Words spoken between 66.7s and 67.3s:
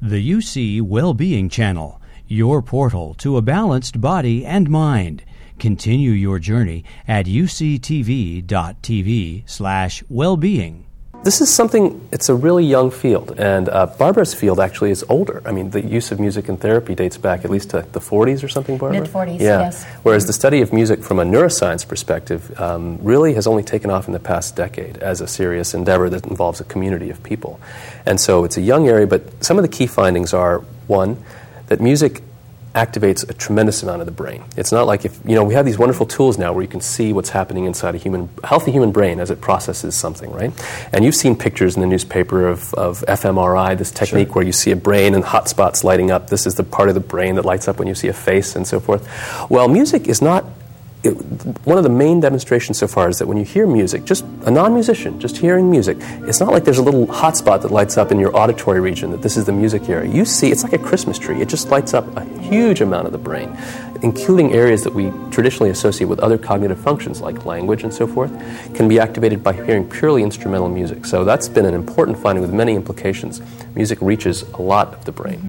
functions